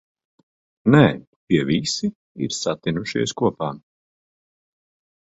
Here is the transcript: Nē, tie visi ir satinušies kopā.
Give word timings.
Nē, 0.93 1.01
tie 1.51 1.65
visi 1.71 2.09
ir 2.45 2.55
satinušies 2.59 3.35
kopā. 3.43 3.69